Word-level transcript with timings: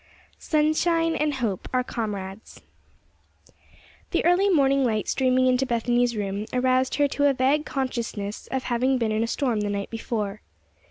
"Sunshine 0.39 1.15
and 1.15 1.35
hope 1.35 1.69
are 1.71 1.83
comrades." 1.83 2.61
THE 4.09 4.25
early 4.25 4.49
morning 4.49 4.83
light 4.83 5.07
streaming 5.07 5.45
into 5.45 5.63
Bethany's 5.67 6.15
room, 6.17 6.47
aroused 6.51 6.95
her 6.95 7.07
to 7.09 7.29
a 7.29 7.33
vague 7.35 7.67
consciousness 7.67 8.47
of 8.47 8.63
having 8.63 8.97
been 8.97 9.11
in 9.11 9.21
a 9.23 9.27
storm 9.27 9.59
the 9.59 9.69
night 9.69 9.91
before. 9.91 10.41